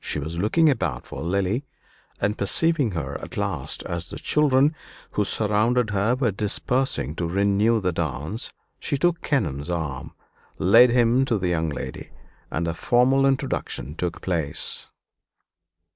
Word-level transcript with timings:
She 0.00 0.18
was 0.18 0.40
looking 0.40 0.68
about 0.68 1.06
for 1.06 1.22
Lily; 1.22 1.64
and 2.20 2.36
perceiving 2.36 2.90
her 2.90 3.16
at 3.20 3.36
last 3.36 3.84
as 3.84 4.10
the 4.10 4.18
children 4.18 4.74
who 5.12 5.24
surrounded 5.24 5.90
her 5.90 6.16
were 6.16 6.32
dispersing 6.32 7.14
to 7.14 7.28
renew 7.28 7.80
the 7.80 7.92
dance, 7.92 8.52
she 8.80 8.96
took 8.98 9.22
Kenelm's 9.22 9.70
arm, 9.70 10.14
led 10.58 10.90
him 10.90 11.24
to 11.26 11.38
the 11.38 11.46
young 11.46 11.68
lady, 11.68 12.10
and 12.50 12.66
a 12.66 12.74
formal 12.74 13.24
introduction 13.24 13.94
took 13.94 14.20
place. 14.20 14.90